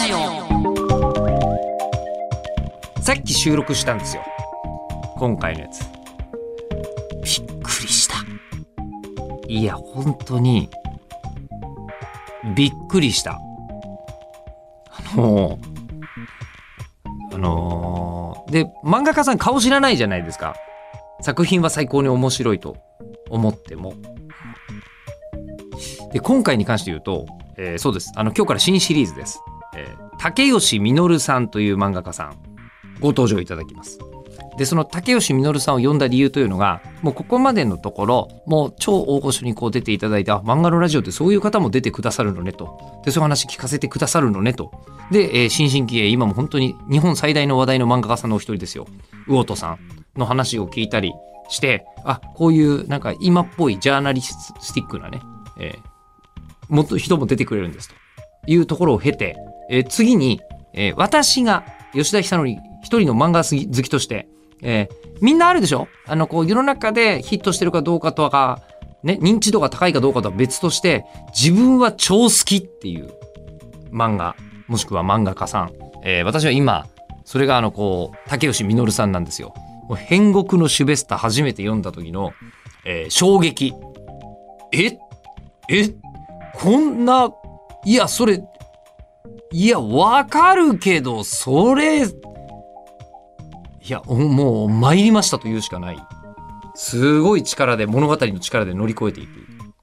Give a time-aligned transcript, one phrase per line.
[0.00, 0.16] ジオ。
[3.02, 4.22] さっき収録したんですよ。
[5.16, 5.80] 今回のやつ。
[5.82, 8.14] びっくりした。
[9.48, 10.68] いや本当に。
[12.54, 13.38] びっくりした。
[14.90, 15.58] あの
[17.32, 20.54] あので漫画家さん顔知らないじゃないですか。
[21.20, 22.76] 作品は最高に面白いと
[23.28, 23.94] 思っても。
[26.12, 27.26] で今回に関して言うと、
[27.56, 28.12] えーそうです。
[28.16, 29.38] あの今日から新シリーズです、
[30.20, 32.36] 竹吉実さんという漫画家さん
[33.00, 33.98] ご登場いただきます。
[34.58, 43.00] でその竹吉実さんを呼んだ理由というのがもうここまでのところもう超大御所にこう出ていただいてあ漫画のラジオってそういう方も出てくださるのねと。
[43.04, 44.70] でそういう話聞かせてくださるのねと。
[45.10, 48.86] で、えー新進気鋭今も本当に日本最大の話題の漫画家さんのお一人ですよ。
[49.26, 49.78] 魚戸さん
[50.18, 51.14] の話を聞いたり
[51.48, 55.22] してあこういうなんか今っぽいジャーナリスティックなね、
[55.58, 55.90] えー
[56.68, 57.94] もっと人も出てくれるんですと。
[58.46, 59.36] いうところを経て、
[59.70, 60.40] えー次に、
[60.74, 64.28] えー私が吉田久典一人の漫画好きとして、
[64.62, 65.86] えーみんなあるでしょ？
[66.06, 68.60] あのこう世の中でヒットしてるかどうかとか、
[69.02, 71.04] ね、認知度が高いかどうかとは別として
[71.34, 73.10] 自分は超好きっていう
[73.92, 74.34] 漫画
[74.66, 75.72] もしくは漫画家さん、
[76.04, 76.86] えー私は今
[77.24, 79.54] それがあのこう竹吉実さんなんですよ。
[79.88, 82.32] もう変国のシュベスタ初めて読んだ時の、
[82.84, 83.74] えー衝撃。
[84.72, 84.98] え？
[85.68, 85.94] え？
[86.54, 87.30] こんな
[87.84, 88.42] いやそれ
[89.52, 92.10] いやわかるけどそれい
[93.88, 95.98] やもう参りましたというしかない。
[96.76, 99.30] すごい力で物語の力で乗り越えていく。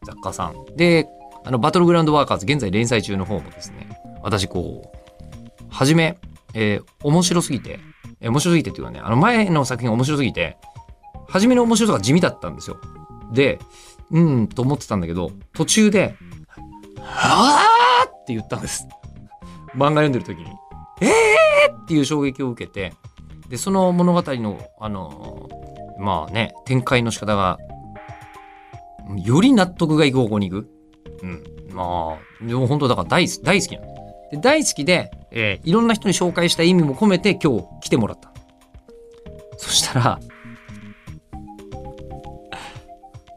[0.05, 0.75] 作家さん。
[0.77, 1.07] で
[1.43, 3.89] あのバトルグラウンドワーカーズ現在連載中の方もですね。
[4.23, 6.17] 私こう初め、
[6.53, 7.79] えー面白すぎて、
[8.21, 10.57] えー面白すぎてっていうかねあの前の作品面白すぎて
[11.27, 12.77] 初めの面白さが地味だったんですよ。
[13.33, 13.59] で
[14.11, 16.15] うんと思ってたんだけど途中で
[17.01, 17.59] 「は
[18.03, 18.87] あ!」って言ったんです。
[19.75, 20.45] 漫画読んでる時に
[21.01, 22.93] 「えー!」っていう衝撃を受けて
[23.49, 25.49] でその物語のあの
[25.99, 27.57] まあね展開の仕方が
[29.23, 30.69] より納得がいく方向に行く。
[31.23, 31.43] うん。
[31.71, 33.95] まあ、でも本当だから大好大好きなの。
[34.31, 38.31] で大好きで、えーいろんな人に紹介した意味も込めて今日来てもらった。
[39.57, 40.19] そしたら、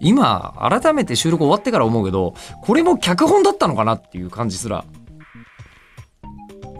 [0.00, 4.84] 今、改めて収録終わってから思うけど、これも脚本だったのかなっていう感じすら。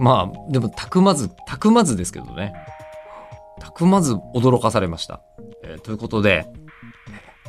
[0.01, 2.55] まあ、でも、たくまず、たくまずですけどね。
[3.61, 5.21] たくまず驚かされました。
[5.63, 6.47] えーということで、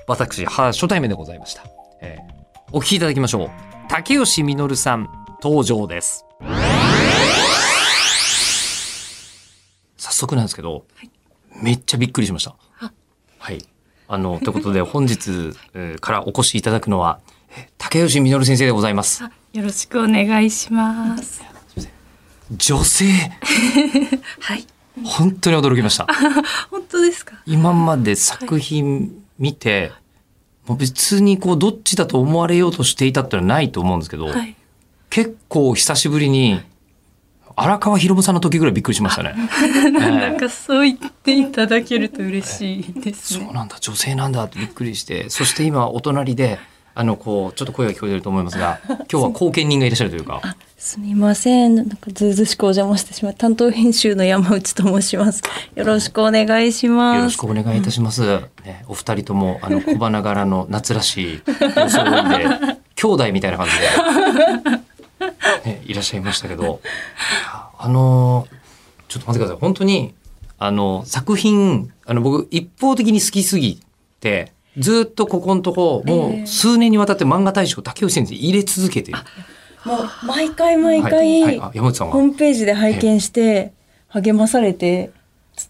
[0.05, 1.63] 私、は初対面でございました。
[2.01, 2.41] えー
[2.73, 3.49] お聞きいただきましょう。
[3.89, 5.09] 竹吉実さん、
[5.41, 6.25] 登場です。
[9.97, 10.85] 早速なんですけど、
[11.61, 12.55] めっちゃびっくりしました。
[13.39, 13.65] はい。
[14.07, 17.19] あの、ということで、本日、えーからお越しいただくのは、
[17.55, 19.23] えー竹吉実先生でございます。
[19.23, 21.50] あよろしくお願いします。
[22.51, 23.05] 女性、
[24.41, 24.65] はい。
[25.05, 26.05] 本当に驚きました。
[26.69, 27.35] 本当ですか？
[27.45, 29.91] 今まで作品見て、
[30.67, 34.55] もう別にこうどっちだと思われようとしていたってのはないと思うんですけど、はい。
[35.09, 36.61] 結構久しぶりに
[37.55, 39.33] 荒川博夢さんの時ぐらいびっくりしましたね。
[39.91, 43.45] なんかそう言っていただけると嬉しいですね。
[43.45, 46.59] そうなんだ女性なんだってびっくりしてそして今お隣で
[46.93, 50.41] あのこうちょっと声が聞こえてると思いますが 今日は後見人がいらっしゃるというか
[50.77, 51.75] すみません。
[51.75, 53.33] なんかずうずうしくお邪魔してしまう。
[53.35, 55.43] 担当編集の山内と申します。
[55.75, 57.17] よろしくお願いします。
[57.17, 58.41] よろしくお願いいたします。
[58.65, 61.41] ね、お二人ともあの小花柄の夏らしい
[61.75, 63.73] 装いで 兄弟みたいな感じ
[65.65, 66.81] で、ね、いらっしゃいましたけど
[67.77, 68.47] あの
[69.07, 70.13] ちょっと待ってください本当に
[70.57, 73.81] あの作品あの僕一方的に好きすぎ
[74.19, 79.17] てずっとここのとこもう数年にわたって漫画大賞竹内先生入れ続けてる。
[79.83, 82.13] もう毎回毎回、はいはいあ山内さんは？
[82.13, 83.73] ホームページで拝見して
[84.09, 85.11] 励まされて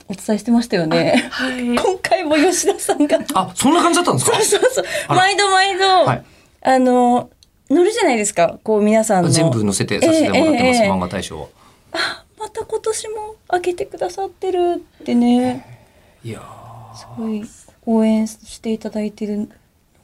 [0.08, 1.30] お伝えしてましたよね。
[1.32, 1.64] はい。
[1.64, 3.20] 今回も吉田さんが。
[3.34, 4.36] あそんな感じだったんですか？
[4.42, 4.86] そうそうそう。
[5.10, 6.24] 毎度毎度、はい
[6.62, 7.30] あの、
[7.70, 8.60] 乗るじゃないですか。
[8.64, 9.30] こう皆さんの。
[9.30, 11.50] 全部載せてさせてもらってます、ええええ漫画大賞。
[12.38, 15.88] また今年も開けてくださってるってね。
[16.24, 16.42] いや
[16.96, 17.44] すごい
[17.86, 19.48] 応援していただいてるの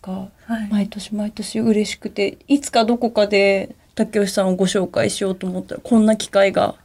[0.01, 0.13] が、
[0.45, 6.75] はい毎年毎年嬉しくていつかどこかで竹吉さんをご紹介しようと思ったらこんな機会が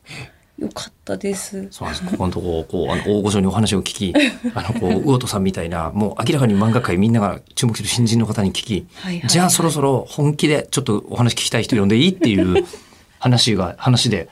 [0.59, 1.67] よかったです。
[1.71, 2.11] そうなんです。
[2.11, 4.15] ここのとこ、こう、あの、大御所にお話を聞き、
[4.55, 12.65] あの、こう、魚戸さんみたいな、もう明らかに漫画界みんなが注目する新人の方に聞き、はいはいじゃあそろそろ本気でちょっとお話聞きたい人呼んでいいっていう
[13.19, 14.29] 話が、話で、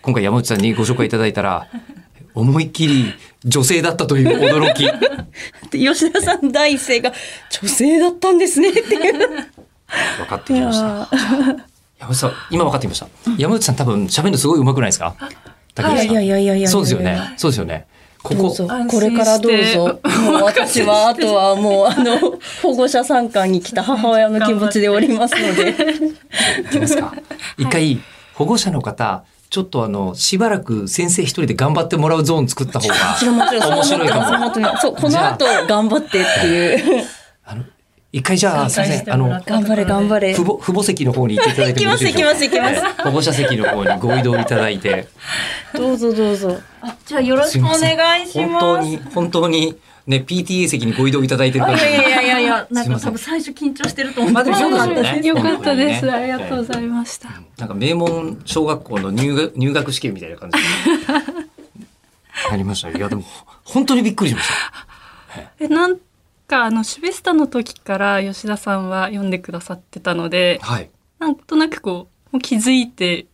[0.00, 1.68] 今回山内さんにご紹介いただいたら、
[2.36, 3.12] 思いっきり
[3.44, 4.84] 女性だったという驚き。
[5.70, 7.12] で吉田さん第一声が
[7.62, 9.18] 女性だったんですねっていう。
[10.18, 11.08] 分かってきました。
[11.98, 13.06] 山内さん、今分かってきました。
[13.38, 15.14] 山内さん多分喋るのすごい上手くないですか？
[15.74, 17.18] 竹内さんいやいやいやいやいやそうですよね。
[17.36, 17.86] そうですよね。
[18.22, 18.52] ここ、
[18.90, 20.00] これからどうぞ。
[20.24, 22.18] もう私はあとはもうあの
[22.60, 25.70] 保護者参観に来た母親の気持ちでおりますので。
[26.60, 27.14] いきますか。
[27.56, 28.00] 一回、
[28.34, 34.36] 保護者の方、ちょっとあの、しばらく先生一人で頑張ってもらうゾーン作った方が面白いかも。
[34.36, 37.04] 思ってますそうこの後頑張ってっていう。
[37.44, 37.64] あの、
[38.12, 39.12] 一回じゃあ、すいません。
[39.12, 40.34] あの、頑張れ頑張れ。
[40.34, 42.34] 父母、父母席の方に行っていただいてもよろしいでしょうか？
[42.34, 45.08] 行きます行きます行きええ保護者席の方にご移動いただいて。
[45.74, 46.58] どうぞどうぞ。
[46.82, 48.60] あじゃあよろしくお願いします。
[48.60, 49.76] 本当に、本当に、
[50.06, 51.78] ね、PTA 席にご移動いただいてるから。
[51.78, 52.25] いやいやいや
[52.70, 55.20] なんか多分最初緊張してると思うですよね。
[55.26, 56.10] よかったです。
[56.10, 57.30] ありがとうございました。
[57.58, 60.64] なんか名門小学校の入学入学試験みたいな感じで。
[62.50, 62.90] なりました。
[62.90, 63.24] いや、でも、
[63.64, 65.44] 本当にびっくりしました。
[65.60, 65.98] えなん
[66.46, 70.90] かあのシュベスタの時から吉田さんは読んでくださってたので、はい。
[71.18, 73.26] なんとなくこうもう気づいて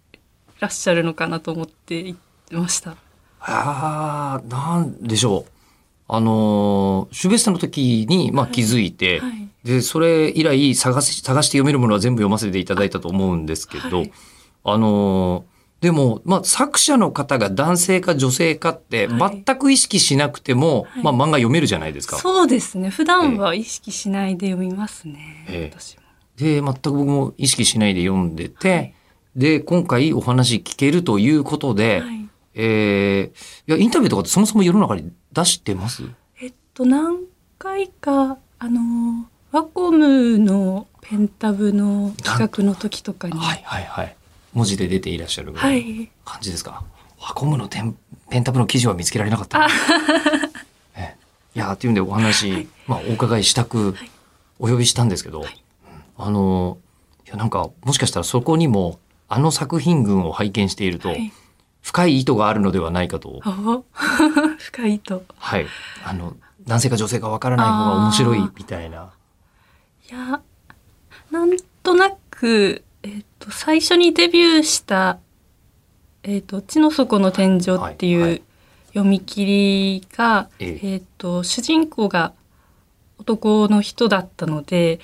[0.60, 2.16] らっしゃるのかなと思ってい
[2.52, 2.96] ました。
[3.40, 5.51] ああ、なんでしょう。
[6.08, 9.48] あのーシュベスタの時に、まあ、気づいて、はい。
[9.64, 14.12] で、それ以来探し、探して読めるものは全部読ませていただいたと思うんですけど、はい
[14.64, 15.52] あのー
[15.82, 22.18] でも、まあ、作者の方が男性か女性かってはい全く意識しなくても、はいまあ、漫画読めるじゃないですか。
[22.18, 22.88] そうですね。
[22.88, 25.44] 普段は意識しないで読みますね。
[25.48, 26.02] ええ私も。
[26.36, 28.94] で、全く僕も意識しないで読んでて、
[29.34, 32.21] で、今回お話聞けるということで、はい。
[32.54, 36.04] えーいや、インタビューとかってそもそも世の中に出してます？
[36.40, 37.20] えっと何
[37.58, 44.16] 回かあのワコムのペンタブの企画の時とかに、はいはいはい。
[44.52, 45.72] 文字で出ていらっしゃる感
[46.40, 46.84] じですか？
[47.20, 47.96] ワコムのテン
[48.28, 49.68] ペンタブの記事は見つけられなかった。
[50.96, 51.16] え
[51.54, 54.10] いや、っていうんでお話、まあ、お伺いしたくはい。
[54.58, 55.46] お呼びしたんですけど、うん。
[56.16, 56.78] あの、
[57.26, 61.32] いや、なんか、もしかしたらそこにも、あの作品群を拝見していると、はい
[61.82, 63.84] 深い意図があるのではないかと、お
[64.58, 65.66] 深いとはい。
[66.04, 66.36] あの、
[66.66, 69.12] 男性か女性かわからない方が面白いみたいな。
[70.10, 70.40] いや
[71.30, 75.18] なんとなく、えっと最初にデビューした
[76.22, 78.42] 「えっと地の底の天井」ってはいう
[78.88, 79.46] 読み切
[80.00, 80.92] りが、ええ。
[80.94, 82.32] えっと主人公が
[83.18, 85.00] 男の人だったので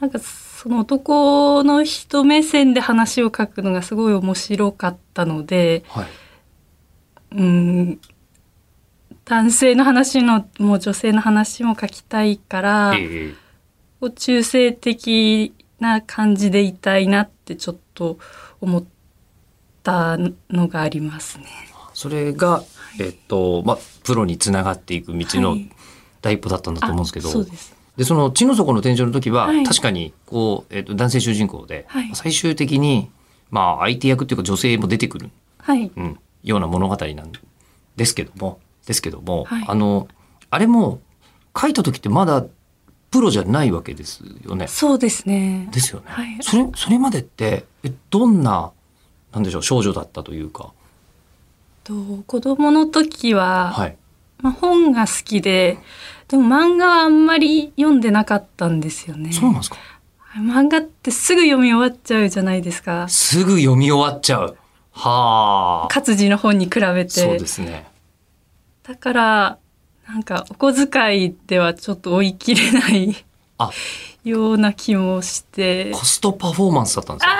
[0.00, 6.06] なんかその男の人目線で話を書くのがすごい面白かったのではい。
[7.32, 8.00] うん
[9.24, 12.94] 男性の話のもう女性の話も書きたいから。
[12.96, 13.46] ええ
[14.00, 18.18] こう中性的な感じでいたいなってちょっと
[18.60, 18.84] 思っ
[19.82, 20.18] た
[20.50, 21.46] のがありますね。
[21.94, 22.62] それが、
[23.00, 25.70] えっと、まあ、プロにつながっていく道のはい
[26.22, 27.75] 第一歩だったんだと思うんですけど、あそうです。
[27.96, 33.10] で、その地の底の天井の時は、はい確かに、こう、えっと、男性主人公で、はい最終的に、
[33.50, 35.90] まあ、相手役っていうか女性も出てくる、はい。
[35.94, 37.32] うん、ような物語なん
[37.96, 40.08] ですけども、ですけども、はいあの、
[40.50, 41.00] あれも、
[41.58, 42.44] 書いた時ってまだ
[43.10, 44.66] プロじゃないわけですよね。
[44.68, 45.68] そうですね。
[45.72, 46.06] ですよね。
[46.08, 48.72] はいそれ、それまでって、えどんな、
[49.32, 50.72] なんでしょう、少女だったというか。
[51.82, 51.94] と
[52.26, 53.96] 子供の時は、はい。
[54.42, 55.78] まあ、本が好きで、
[56.28, 59.32] でも漫画はあんまり読んでなかったんですよね。
[59.32, 59.76] そうなんですか？
[60.36, 63.08] 漫画ってすぐ読み終わっちゃうじゃないですか。
[63.08, 64.56] すぐ読み終わっちゃう。
[64.92, 65.88] はあ。
[65.88, 67.10] 活字の本に比べて。
[67.10, 67.86] そうですね。
[68.82, 69.58] だから
[70.06, 73.24] なんかお小遣いではちょっと追い切れない
[73.58, 73.70] あ、
[74.24, 77.32] ような気もしてコストパフォーマンスだったんですよ。
[77.32, 77.36] あ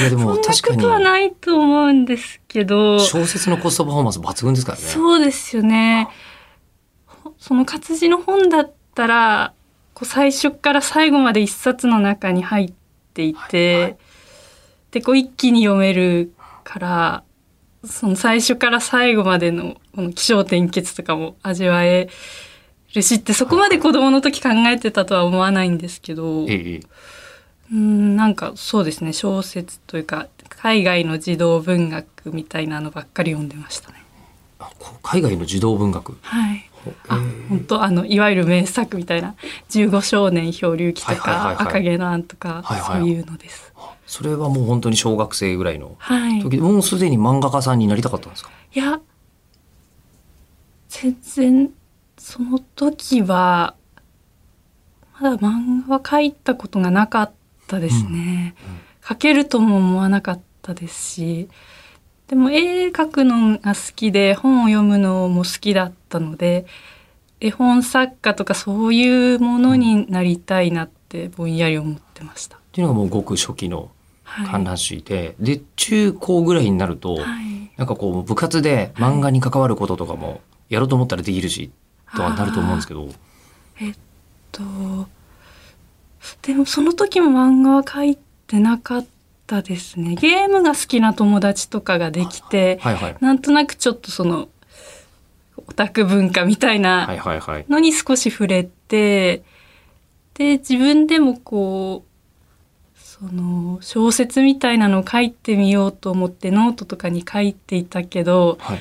[0.00, 2.98] いやでそんなも確かことはにないと思うんですけど。
[2.98, 4.84] 小説のコストパフォーマンス抜群ですからね。
[4.84, 6.08] そうですよね。
[7.06, 9.52] ほその活字の本だったら
[9.92, 12.72] こう最初から最後まで一冊の中に入っ
[13.12, 13.96] ていて、はいはい。
[14.92, 17.24] でこう一気に読めるから
[17.84, 22.08] その最初から最後までのこの起承転結とかも味わえ
[22.94, 26.80] るしってそこまで子供の時考えてたとは思わないんですけど、ええ
[27.74, 33.96] うんなんかそうですね小説というか海外の児童文学みたいなのばっかり読んでましたね。
[34.60, 34.70] あ
[35.02, 36.16] 海外の児童文学？
[36.22, 36.70] はい
[37.08, 39.34] あええ本当あのいわゆる名作みたいな
[39.68, 43.72] 「十五少年漂流記」とはいはいはいはいか「赤毛のアン」とかはいはいそういうのです。
[44.06, 48.50] それはもう本当に小学生ぐらいのはい、もうすでに漫画家さんになりたかったんですか？
[48.74, 49.00] いや
[50.88, 51.70] 全然
[52.18, 53.74] その時は
[55.18, 57.34] まだ漫画は描いたことがなかった
[57.80, 58.54] ですね。
[59.02, 61.48] 描けるとも思わなかったですし
[62.28, 66.64] でも絵描くのが好きで本を読むのも好きだったので
[67.40, 72.56] 絵本作家とかそういうものになりたいなってぼんやり思ってました。
[72.56, 73.90] っていうのがもうごく初期の
[74.24, 74.46] はい。
[74.48, 77.70] 観覧誌で、で中高ぐらいになると、はい。
[77.76, 81.70] なんかこう部活で漫画に関わることとかもやろうと思ったらできるし
[82.16, 83.08] とはなると思うんですけど、
[84.52, 84.62] と
[86.42, 89.06] でもその時も漫画は描いてなかっ
[89.46, 90.14] たですね。
[90.14, 93.16] ゲームが好きな友達とかができてはいはい。
[93.20, 94.48] なんとなくちょっとその
[95.66, 99.42] オタク文化みたいはなのに少し触れて
[100.34, 108.78] で自分でもこうその小説みたいなのを書いてみようと思ってノートとかに書いていたけどはい。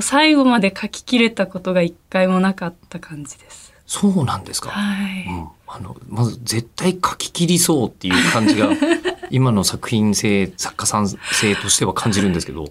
[0.00, 3.72] 最後まで書ききれたことが一回もなかった感じです。
[3.86, 4.70] そうなんですか。
[4.70, 8.70] はい、うん、あのまず絶対書き切りそうっていう感じが
[9.30, 12.66] 今の作品性作家さん性としては感じるんですけど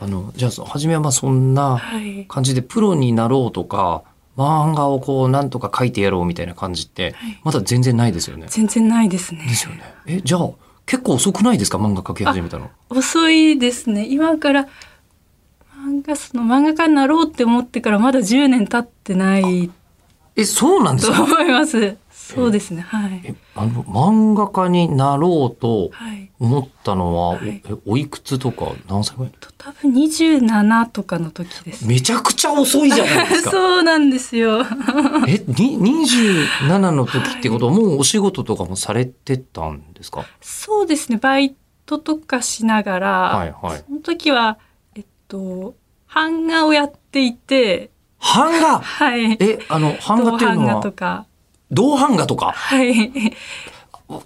[0.00, 4.02] あのじゃあそ初めはまあそんなはい感じでプロになろうとか
[4.38, 8.46] 漫画をこうなんとか書いてやろうみたいな感じってはいまだ全然ないですよね。
[8.48, 9.44] 全然ないですね。
[9.46, 9.82] ですよね。
[10.06, 10.48] えじゃあ
[10.86, 11.76] 結構遅くないですか？
[11.78, 12.70] 漫画描き始めたの。
[12.88, 14.06] 遅いですね。
[14.08, 14.66] 今から
[15.86, 19.70] 漫画その漫画家になろうって思ってからまだ10年経ってない
[20.36, 21.16] えそうなんですか？
[21.18, 21.96] と思います。
[22.34, 22.82] そうですね。
[22.82, 23.20] はい。
[23.24, 26.30] えあの漫画家になろうとはい。
[26.38, 29.32] 思ったのは、はいおえおいくつとか何歳ぐらい？
[29.40, 31.86] と多分27とかの時です。
[31.86, 33.50] めちゃくちゃ遅いじゃないですか。
[33.52, 34.60] そうなんですよ。
[35.28, 40.24] え、に27の時ってことはもうお仕事とかもされてたんですか？
[40.40, 41.18] そうですね。
[41.18, 41.54] バイ
[41.86, 43.84] トとかしながら、はいはい。
[43.86, 44.58] その時は
[44.94, 45.74] えっと
[46.12, 47.90] 版画をやっていて、
[48.34, 48.80] 版画？
[48.80, 49.32] はい。
[49.40, 51.26] え、あの、版画っていうの銅版画はとか、
[51.70, 53.10] 銅版画とかはい。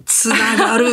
[0.06, 0.86] つながる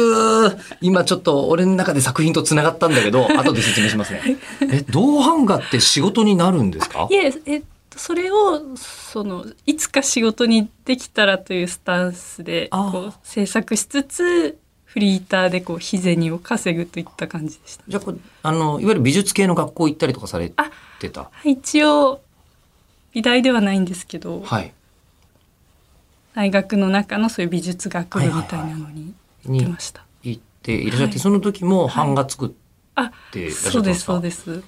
[0.81, 4.22] 今ちょっと俺の中で作品とつながったんだけど、 後で説明しますね。
[4.70, 7.08] え、銅版画って仕事になるんですか？
[7.10, 17.84] いえ、えっと、それを、その、いつか仕事にできたらというスタンスで、こう、制作しつつ、フリーターでこう、日銭を稼ぐといった感じでした。
[17.88, 21.22] じゃあこれ、あの、いわゆる美術系の学校行ったりとかされあてた？
[21.22, 22.20] はい一応、
[23.13, 24.74] 美大ではないんですけど、はい。
[26.33, 29.13] 大学の中のそういう美術学部みたいなのに
[29.45, 30.05] 行ってにました。
[30.23, 32.51] 行っていらっしゃって、はいその時も版画作っ
[32.95, 33.71] あ、ていらっしゃった？
[33.71, 34.63] そうです、んですかそうです。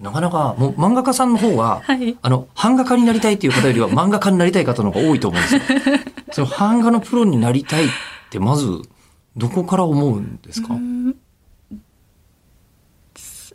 [0.00, 2.16] なかなか、もう漫画家さんの方が、はい。
[2.20, 5.60] あの、版画家になりたいっていう方よりは 漫画家になりたい方の方が多いと思うんですよ。
[6.32, 7.88] その版画のプロになりたいっ
[8.30, 8.66] て、まず、
[9.36, 11.16] どこから思うんですか、うん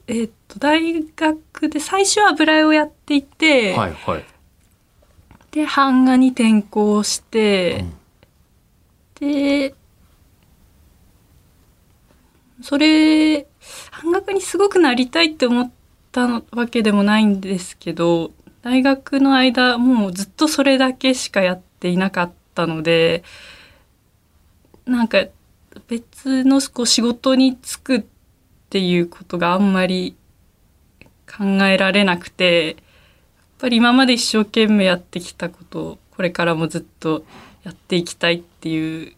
[0.08, 4.26] えっと大学で最初は油絵をやっていて、はいはい。
[5.52, 7.86] で版画に転校して、
[9.20, 9.76] で
[12.62, 13.48] それ
[14.02, 15.72] 版画家にすごくなりたいって思っ
[16.12, 18.32] たわけでもないんですけど
[18.62, 23.24] 大学の間もうずっとそれだけしかやっていなかったので
[24.86, 25.26] なんか
[25.88, 28.04] 別のこう仕事に就くっ
[28.70, 30.16] ていうことがあんまり
[31.28, 32.78] 考えられなくて
[33.62, 37.24] ぱり今まで一生懸命やってきたことをこれからもずっと
[37.64, 39.14] やっていきたいっていう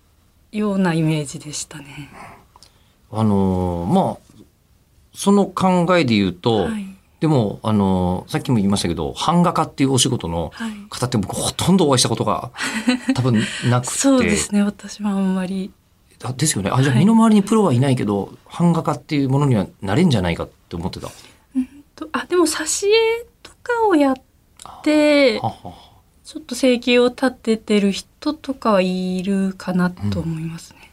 [0.52, 2.10] ようなイメージでしたね。
[3.10, 4.44] あのーまあ、
[5.14, 6.86] その考えで言うと、はい、
[7.22, 12.52] でも、あのーさっきも言いましたけど、版画家っていうお仕事のはい、方って僕ほとんどお会いしたことが
[13.16, 13.92] 多分なくて。
[13.94, 15.72] そうですね私はあんまり
[16.22, 16.70] あですよね。
[16.70, 21.10] あ、じゃあはい身の回りにプロはいないけど、版画家っていうものにはなれんじゃないかって思ってた。
[21.96, 24.33] とあでも挿絵とかをやって
[24.64, 24.82] は
[25.42, 25.74] はは
[26.24, 30.92] ちょっと生計を立ててる人とかはいるかなと思いますね。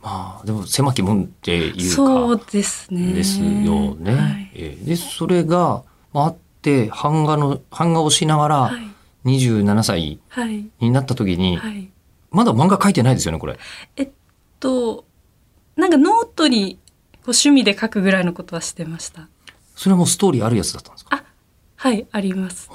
[0.00, 1.96] まあ、でも狭き門っていうか。
[1.96, 3.12] そうですね。
[3.12, 4.14] ですよね。
[4.14, 4.50] はい。
[4.54, 5.82] えーでそれが
[6.12, 8.82] まああって版画の版画をしながらはい。
[9.24, 10.64] 27歳はい。
[10.80, 11.90] になった時に、はい。
[12.30, 13.58] まだ漫画描いてないですよねこれ。
[13.96, 14.10] えっ
[14.60, 15.04] と、
[15.76, 19.28] なんかノートにこう趣味で書くぐらいのことはしてました。
[19.74, 21.16] それはもうストーリーあるやつだったんですか？
[21.16, 21.24] あ、
[21.80, 22.68] はい、あります。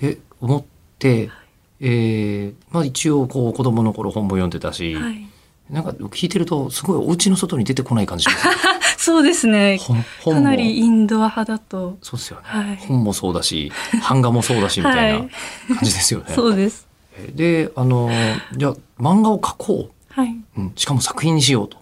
[0.00, 0.64] で思っ
[0.98, 1.30] て、
[1.78, 5.26] えーまあ、一応こう子供の頃本も読んでたし、はい。
[5.70, 8.52] なんか聞いてるとすごいお家の外に出てこない感じしますね
[8.98, 9.78] そうですね。
[10.24, 11.98] かなりインドア派だと。
[12.02, 13.70] そうですよね、はい本もそうだし
[14.08, 15.30] 版画もそうだしみたいなはい
[15.68, 16.26] 感じですよね。
[16.34, 16.88] そうです。
[17.34, 18.10] であの
[18.56, 20.30] じゃあ漫画を描こはい。
[20.56, 21.76] う、うん、しかも作品にしようと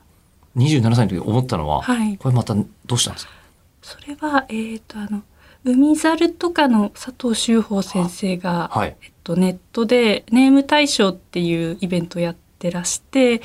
[0.58, 2.18] 27歳の時思ったのは、はい。
[2.18, 3.32] これまたどうしたんですか？
[3.80, 5.22] それは、えっ、と、あの、
[5.64, 13.42] 海猿とかの佐藤修法先生が、はいえっと、ネットでネーム大賞っていうイベントをやってらして、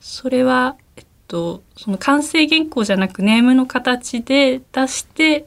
[0.00, 5.46] それは、えっと、その完成原稿じゃなくネームの形で出して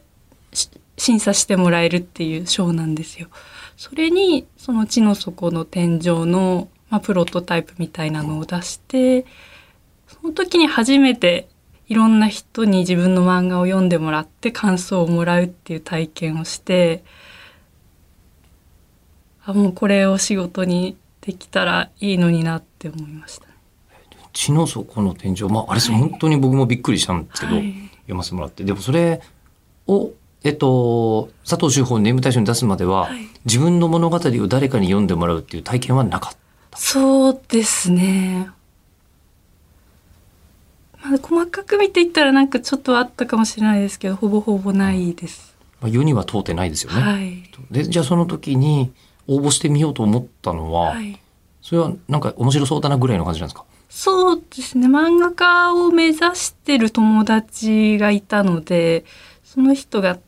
[0.53, 3.29] し審査してもらえるっていう賞なんですよ。
[3.77, 9.25] それにその地の底の天井の、まあ、プロトタイプみたいなのを出して
[10.07, 11.47] そその時に初めて
[11.89, 17.03] いろんな人に自分の漫画を読んでもらって感想をもらうっていう体験をして
[19.43, 23.53] あもうこれを仕事にできたらいいのになって思いましたね。
[24.31, 28.63] 血の底の天井、まあ、あれ、はい本当に僕もびっくりしたんですけど、はい読ませてもらって。
[28.63, 29.21] でもそれ
[29.85, 30.11] を、
[30.43, 36.37] えっと、佐藤修法をネーム大賞に出すまでは、はい自分の物語を誰かに読んでもらうっていう体験はなかっ
[36.71, 36.77] た。
[36.77, 38.49] そうですね。
[41.01, 45.55] まあ、細かく見ていったらなんかちょっとあったかもしれないですけどほぼほぼないです。
[45.81, 47.01] まあ、世には通ってないですよね。
[47.01, 47.43] はい。
[47.71, 48.91] で、じゃあその時に
[49.27, 51.19] 応募してみようと思ったのは、はい。
[51.61, 53.65] それはなんか面白そうだなぐらいの感じなんですか？
[53.89, 59.03] そうですね漫画家を目指してる友達がいたので
[59.43, 60.19] その人が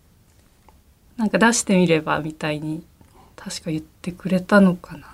[1.15, 2.83] なんか出してみればみたいに
[3.35, 5.07] 確か言ってくれたのかな？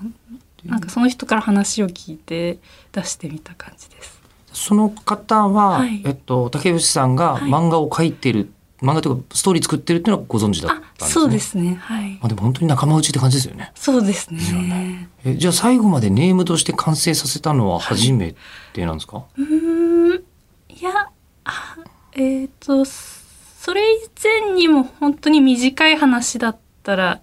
[0.66, 2.58] なんかその人から話を聞いて
[2.92, 4.17] 出してみた感じです。
[4.58, 6.02] その方は、はい。
[6.06, 7.50] えっと、竹内さんがはい。
[7.50, 8.50] 漫画を描いてる、
[8.82, 11.10] 漫画というかストーリー作ってるっていうのはご存知だったんあですね。
[11.10, 11.76] そうですね。
[11.76, 12.12] はい。
[12.14, 13.72] まあ、でも本当に仲間内って感じですよね。
[13.76, 14.40] そうですね。
[14.40, 15.10] ね。
[15.26, 18.36] えじゃあ最後までネームとして完成させたのは初め
[18.74, 20.24] てなんですか、うーん。
[20.70, 21.10] いや
[21.46, 21.78] あ
[22.14, 27.22] えっ、とそれ以前にも本当に短い話だったら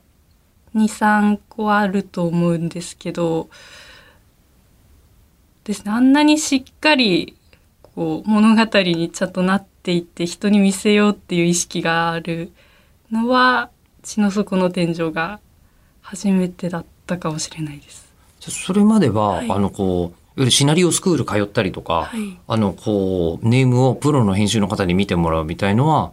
[0.75, 3.49] 23個あると思うんですけど
[5.65, 7.37] ですねあんなにしっかり
[7.95, 12.53] こう物語にちゃんとなっていて人に見せようっていう意識がある
[13.11, 13.71] のは
[14.03, 15.41] 血の底の天井が
[16.03, 18.05] 初めてだったかもしれないです。
[18.41, 26.13] それまでは、はいあのこういわゆるシナリオスクール通ったりとか、はいあのこうネームをプロの編集の方に見てもらうみたいのは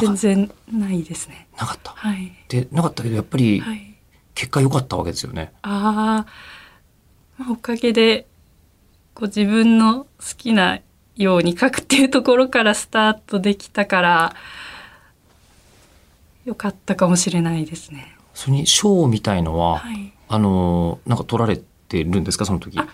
[0.00, 1.46] 全然ないですね。
[1.58, 1.92] なかった。
[1.92, 2.32] はい。
[2.48, 3.94] でなかったけどやっぱりはい。
[4.34, 5.52] 結果良かったわけですよね。
[5.62, 6.32] ああ、
[7.50, 8.26] おかげで
[9.14, 10.80] こう自分の好きな
[11.16, 14.34] ように書くっていうところからスタートできたから
[16.44, 18.16] よかったかもしれないですね。
[18.34, 20.12] それに賞みたいのは、はい。
[20.28, 22.78] あのなんか取られてるんですかその時？
[22.78, 22.88] あ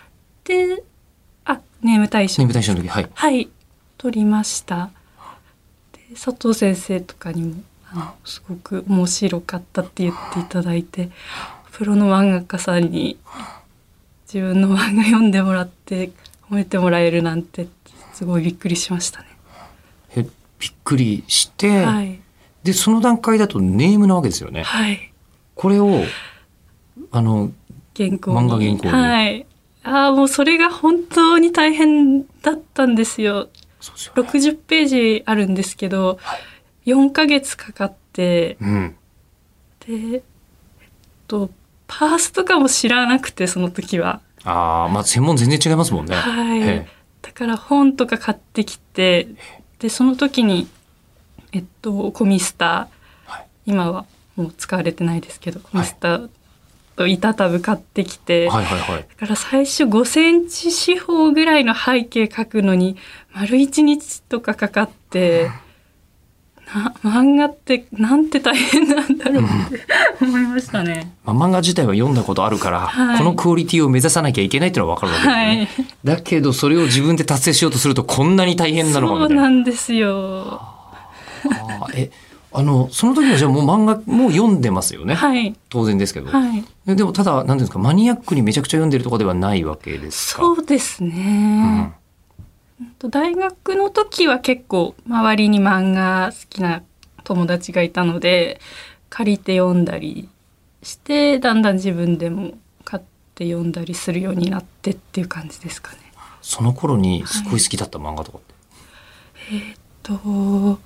[0.45, 0.83] で、
[1.45, 2.43] あ、ネーム大賞。
[2.43, 3.09] ネーム大賞の時はい。
[3.13, 3.49] はい、
[3.99, 4.91] 取りました。
[5.93, 11.11] で、佐藤先生とかにもあのすごく面白かったって言っていただいて、
[11.73, 13.19] プロの漫画家さんに
[14.33, 16.13] 自分の漫画読んでもらって
[16.49, 17.67] 褒めてもらえるなんて
[18.13, 19.27] すごいびっくりしましたね。
[20.17, 22.21] えびっくりして、はい、
[22.63, 24.63] でその段階だとネームなわけですよね。
[24.63, 25.13] はい、
[25.57, 26.05] これを
[27.11, 27.51] あの
[27.97, 29.47] 原稿に漫画原稿にはい。
[29.83, 33.49] ああもうそれが本当に大変だったんですよ。
[33.81, 34.23] すよね。
[34.23, 36.21] 60ページあるんですけど、
[36.87, 38.97] 4ヶ月かかってうん。
[39.81, 40.23] でえっ
[41.27, 41.51] と
[42.01, 44.23] パースとかも知らなくてその時は。
[44.45, 46.17] ああまあ専門全然違いますもんね。
[46.17, 46.89] はい、え
[47.21, 49.29] だから本とか買ってきて
[49.79, 50.67] でその時に
[51.53, 56.31] えっとコミスター、はい今はもう使われてないですけどコミスター
[56.97, 59.03] と板タブ買ってきて、はいはいはい。
[59.03, 62.97] だから最初5センチ四方ぐらいの背景描くのに
[63.35, 65.51] 丸1日とかかかって。
[66.75, 71.13] な漫画ってなんて大変なんだろうって思いましたね。
[71.25, 75.69] まあ、漫画自体は読んだことあるから、はいこのクオリティを目指さなきゃいけないっていうのは分かるわけですよはね。
[76.05, 76.07] い。
[76.07, 79.43] だけどそれを自分で達成しようとするとこんなに大変なのかそうみたいな。
[79.43, 80.61] なんですよ。
[80.61, 82.11] あーえ
[82.53, 85.55] あのその時はじゃあもう漫画もう読んでますよね、はい。
[85.69, 86.65] 当然ですけど、はい。
[86.89, 90.43] えでもただ何ていうんですかマニアックにめちゃくちゃ読んでるとかではないわけですか。
[90.43, 91.93] そうですね。
[91.95, 92.00] と
[93.11, 96.83] 大学の時は結構周りに漫画好きな
[97.25, 98.61] 友達がいたので
[99.11, 100.29] 借りて読んだり
[100.83, 103.03] してだんだん自分でも買っ
[103.35, 105.99] て読んだりするようになってっていう感じですかね。
[106.41, 108.55] その頃にすごい好きだった漫画とかって？
[110.03, 110.79] と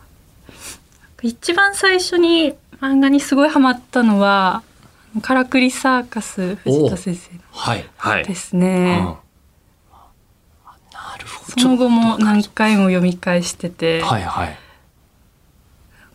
[1.23, 4.63] 一番最初に漫画にすごいハマったのは
[5.23, 8.25] 「からくりサーカス」藤田先生のはいはい。
[8.25, 8.99] ですね。
[9.07, 9.17] うん。
[11.59, 14.59] その後も何回も読み返してて、とはいはい。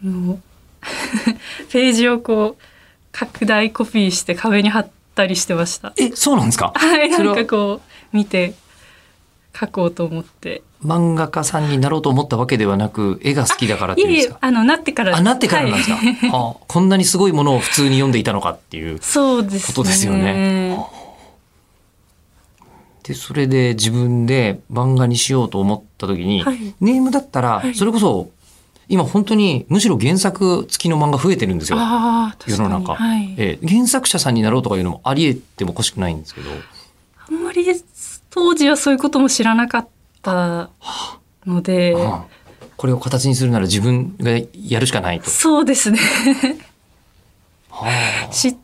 [0.06, 0.40] もう
[1.72, 2.64] ページをこう
[3.12, 5.94] 拡大コピーして壁に貼ったりしてました。
[5.98, 6.72] えそうなんですか？
[6.76, 7.82] はい、なんかこ
[8.14, 8.54] う見て
[9.60, 10.62] 書こうと思って。
[10.86, 14.36] 漫画家さんになろうと思ったわけではなく絵が好きだからっていうんですか？
[14.36, 15.98] えあのなってからあなってからなんですか？
[15.98, 18.98] はいはあこんなにすごいものを普通に読んでいたのかっていう。
[19.02, 19.62] そうですね。
[19.68, 20.78] ことですよね
[23.10, 26.76] でそれで自分で漫画にしようと思った時に、はい。
[26.80, 27.76] ネームだったらはい。
[27.76, 28.30] それこそ
[28.88, 31.78] 今本当にむしろ原作付きの漫画増えてるんですよ。
[32.48, 33.36] 世の中、はい。
[33.38, 33.68] ええ。
[33.68, 36.50] 原作者さんになろうとかいうのもありえてもおかしくないんですけど。
[37.28, 37.66] あんまり
[38.30, 39.88] 当時はそういうことも知らなかっ
[40.20, 40.70] った
[41.46, 42.26] ので、あ
[42.78, 45.30] これを形にするなら自分がやるしかないと。
[45.30, 46.00] そうですね。
[47.70, 47.88] は
[48.30, 48.58] あし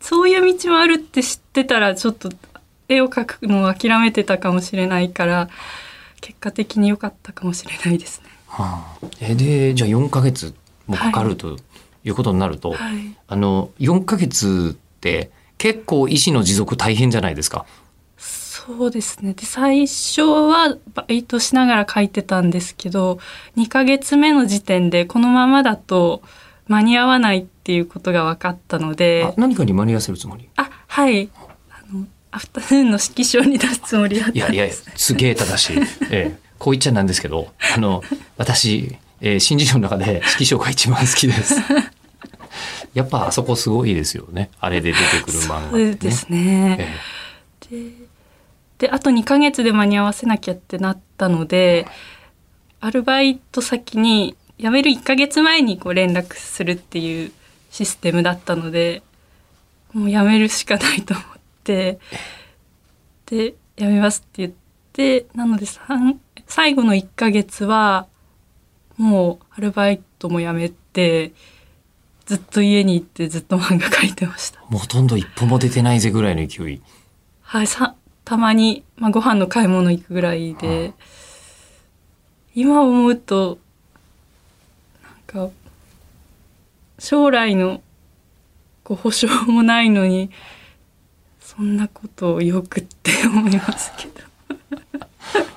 [0.00, 2.30] そういう道もあるって知ってたらちょっと
[2.88, 5.48] 絵を描くのを諦めてたかもしれないから
[6.20, 8.30] 結果的に良かったかもしれないですね。
[8.46, 9.06] はあ。
[9.20, 10.54] えでじゃあ4ヶ月
[10.86, 11.56] もかかると
[12.04, 17.66] いうことになると、はい、あの4ヶ月って結構医師の持続大変じゃないですか。
[18.16, 19.34] そうですね。
[19.34, 23.18] で最初はバイトしながら描いてたんですけど
[23.56, 26.22] 2ヶ月目の時点でこのままだと
[26.68, 30.48] 間に合わないっていうことが分かったのであ何かに間に合わせるつもり？
[30.56, 31.28] あはい
[32.34, 35.78] アフタヌーンの指揮賞に出すつもりだったんですいやいやすげえ正しい、
[36.10, 38.02] ええ、こう言っちゃなんですけどあの
[38.36, 41.54] 私、えー新人賞の中で指揮賞が一番好きです。
[42.92, 45.68] やっぱあそこすごいですよねあれで出てくる漫画ね。
[45.70, 46.76] そうですね。
[46.80, 47.92] えで
[48.78, 51.86] であと2ヶ月で間に合わせなきゃってなったので
[52.80, 57.32] アルバイト先に辞める1ヶ月前にこう連絡するっていう
[57.70, 59.02] システムだったので
[59.92, 61.33] もう辞めるしかないと思っ
[61.64, 61.98] て
[63.26, 64.52] で辞めますって言っ
[64.92, 65.66] てなので
[66.46, 68.06] 最後の1ヶ月は
[68.96, 71.32] もうアルバイトも辞めて
[72.26, 74.60] ずっと家に行ってずっと漫画描いてました。
[74.70, 76.80] もうほとんど一歩も出てないぜぐらいの勢い。
[77.42, 80.94] はい、さたまに、まあ、ご飯の買い物行くぐらいで、
[82.54, 83.58] 今思うと
[85.02, 85.52] なんか
[86.98, 87.82] 将来の
[88.82, 90.30] こう保証もないのに
[91.56, 94.24] そんなことをよくって思いますけど。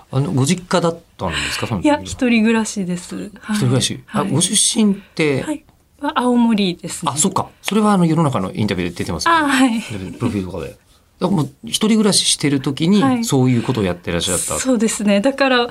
[0.09, 1.67] あのご実家だったんですか？
[1.67, 4.03] その時いや一人暮らしです、はい、一人暮らし。
[4.11, 4.31] あはい。
[4.31, 5.63] ご出身って、はい。
[5.99, 7.11] は青森ですね。
[7.13, 7.49] あそっか。
[7.61, 9.39] それはあの世の中のインタビューで出てますよね。
[9.39, 9.81] あはい。
[9.81, 10.69] プロフィールとかで。
[10.69, 10.77] だか
[11.21, 13.25] らもう一人暮らししてる時にはい。
[13.25, 14.59] そういうことをやってらっしゃった。
[14.59, 15.19] そうですね。
[15.19, 15.67] だから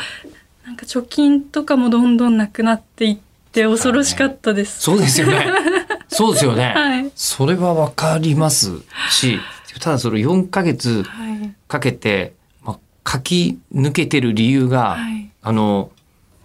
[0.67, 3.19] なんか貯金とかもどんどんなくなっていっ
[3.53, 4.81] て恐ろしかったです。
[4.81, 5.47] そうですよね。
[6.09, 6.73] そうですよね。
[6.75, 7.11] はい。
[7.15, 9.39] それはわかりますし、
[9.81, 11.55] ただそれ4ヶ月はい。
[11.69, 15.31] かけて、まあ、書き抜けてる理由が、はい。
[15.43, 15.91] あの、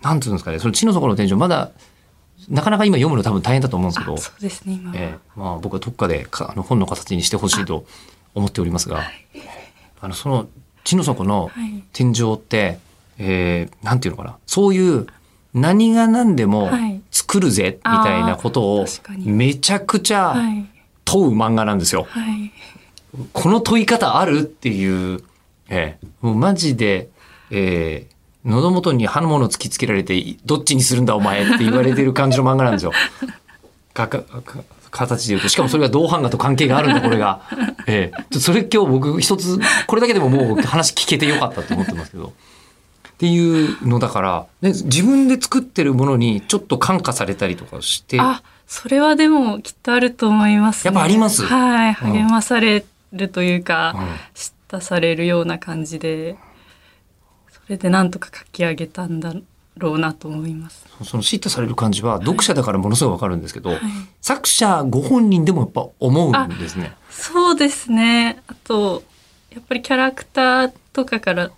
[0.02, 1.72] なんていうんですかね、その地の底の天井、まだ、
[2.50, 7.86] なかなか今読むの多分大変だと思うんですけどあ、そうですね今は、ええまあ僕はどっかでかあの本の形にしてほしいと
[8.34, 9.04] 思っておりますが、
[10.02, 10.48] あの、その
[10.84, 11.84] 地の底のはい。
[11.94, 12.80] 天井って、
[13.20, 15.06] えーなんていうのかな、そういう
[15.54, 17.02] 何が何でもはい。
[17.12, 18.86] 作るぜみたいなことを
[19.20, 20.66] めちゃくちゃはい。
[21.06, 22.08] 問う漫画なんですよ。
[22.10, 22.52] はい
[23.34, 24.40] この問い方ある？
[24.40, 25.24] っていう、
[25.70, 27.10] ええもうマジで、
[27.50, 28.12] えー
[28.44, 32.92] 喉元に刃物突きつけられて、どっちにするんだお前って言われてる感じの漫画なんですよ。
[33.94, 35.48] かかか形で言うと。
[35.48, 37.42] しかもそれが同版画と関係があるんだ、これが。
[37.86, 42.34] ええそれ今日僕一つ、これだけでももう話聞けてよかったと思ってますけど。
[43.10, 51.44] っていうのだから、ね、自分で作ってるものにちょっと感化されたりとかして、あそれはでもきっとあると思います、ね、やっぱあります？
[51.46, 56.38] はいうん励まされるというか、うん叱咤されるような感じで
[57.52, 59.34] それでなんとか書き上げたんだ
[59.76, 60.86] ろうなと思います。
[61.04, 63.80] その叱咤される感じは読者だからものすごいわかるんですけど、はい
[64.22, 66.94] 作者ご本人でもやっぱ思うんですね。
[67.10, 69.04] そうですねあと
[69.50, 71.54] やっぱりキャラクターとかからも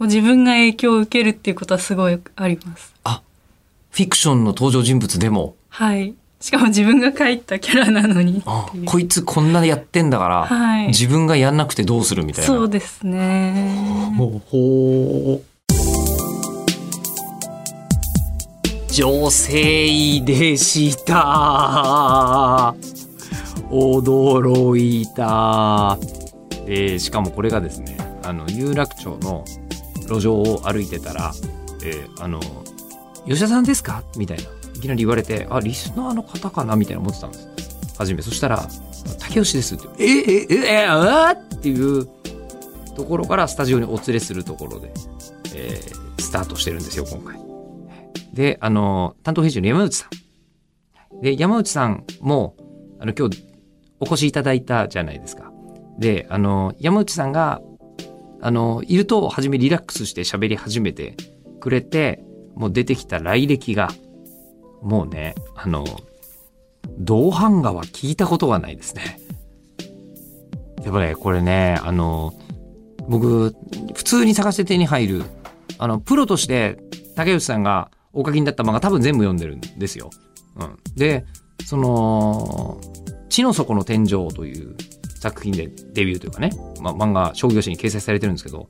[0.00, 2.94] う自分が影響を受けるっていうことはすごいあります。
[3.02, 3.22] あ、
[3.90, 8.42] フィクションの登場人物でも、はいしかも自分が書いたキャラなのに
[8.84, 12.46] こいつこんなやってんだから、はい自分がやんなくてどうするみたいな。
[12.48, 14.12] そうですね。
[14.18, 15.42] ほほう
[18.92, 22.74] 女性でした。
[23.70, 25.96] 驚いた。
[26.66, 29.44] で、しかもこれがですね、あの、有楽町の
[30.08, 31.32] 路上を歩いてたら、
[31.84, 32.40] えーあの、
[33.26, 34.02] 吉田さんですか？
[34.16, 34.44] みたいな。
[34.82, 37.48] いきなり言われて、あ、リスナーの方かなみたいな思ってたんです。
[37.96, 38.22] 初め。
[38.22, 38.66] そしたら、
[39.20, 39.86] 竹吉ですって。
[39.98, 42.06] え、え、え、え、あっていう
[42.96, 44.92] ところからスタジオにお連れするところで、
[45.54, 47.38] えースタートしてるんですよ、今回。
[48.32, 50.08] で、あの、担当編集の山内さ
[51.16, 51.20] ん。
[51.20, 52.56] で、山内さんも、
[52.98, 53.44] あの、今日
[54.00, 55.52] お越しいただいたじゃないですか。
[55.98, 57.60] で、あの、山内さんが、
[58.40, 61.16] あの、いると、初めリラックスして喋り始めて
[61.60, 63.90] くれて、もう出てきた来歴が、
[64.82, 65.84] もうね、あの、
[66.98, 69.20] 同版画は聞いたことがないですね。
[70.82, 72.34] でもね、これね、あの、
[73.08, 73.54] 僕、
[73.94, 75.24] 普通に探して手に入る、
[75.78, 76.78] あの、プロとして
[77.14, 80.10] 竹内さんがお書きになった漫画多分全部読んでるんですよ。
[80.56, 80.78] うん。
[80.96, 81.24] で、
[81.64, 82.80] その、
[83.28, 84.76] 地の底の天井という
[85.20, 88.68] 作品でデビューというかね、ま、漫画商業誌に掲載されてるんですけど、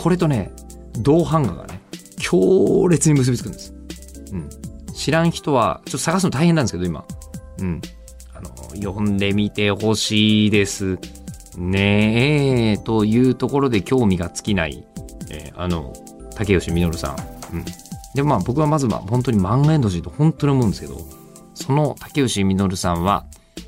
[0.00, 0.52] これとね、
[0.98, 1.80] 銅版画がね、
[2.18, 3.74] 強烈に結びつくんです。
[4.94, 7.04] 知らん人は、ちょっと探すの大変なんですけど、今。
[7.58, 7.80] うん。
[8.34, 10.98] あの、読んでみてほしいです。
[11.56, 14.84] ねえ、というところで興味が尽きない、
[15.30, 15.92] えーあの、
[16.34, 17.56] 竹吉実さん。
[17.56, 17.64] うん。
[18.14, 20.96] で、まあ僕はまずは本当に漫画へのと本当に思うんですけど、
[21.54, 23.26] その竹吉実さんは、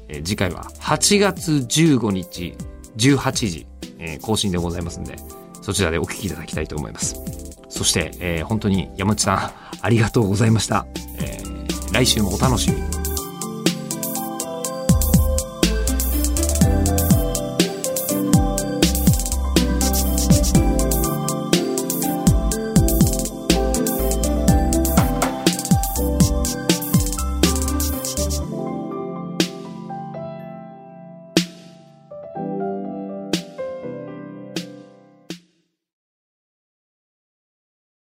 [0.09, 2.57] えー次回は8月15日
[2.97, 3.67] 18時、
[3.99, 5.17] えー更新でございますんで、
[5.61, 7.17] そちらでお聞きいただきたいと思います。
[7.69, 9.39] そして、えー本当に山内さん、
[9.83, 10.87] ありがとうございました。
[11.95, 12.94] 来週もお楽しみに。